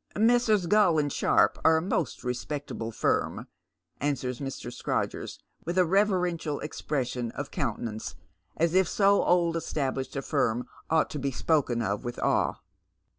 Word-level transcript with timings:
"Messrs. 0.16 0.64
Gull 0.66 0.98
and 0.98 1.12
Sharpe 1.12 1.58
are 1.62 1.76
a 1.76 1.82
most 1.82 2.24
respectable 2.24 2.90
firm," 2.90 3.48
answers 4.00 4.40
Mr. 4.40 4.72
Scrodgers, 4.72 5.38
with 5.66 5.76
a 5.76 5.84
reverential 5.84 6.58
expression 6.60 7.30
of 7.32 7.50
coun 7.50 7.76
tenance, 7.80 8.14
as 8.56 8.72
if 8.72 8.86
80 8.88 9.02
old 9.04 9.56
established 9.56 10.16
a 10.16 10.22
firm 10.22 10.66
ought 10.88 11.10
to 11.10 11.18
be 11.18 11.30
spoken 11.30 11.82
of 11.82 12.00
>vith 12.04 12.18
awe. 12.20 12.54